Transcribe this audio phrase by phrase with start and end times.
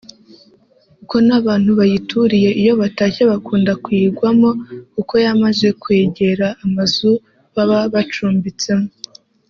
[0.97, 4.49] kuko n’abantu bayituriye iyo batashye bakunda kuyigwamo
[4.93, 7.09] kuko yamaze kwegera amazu
[7.55, 8.87] baba bacumbitsemo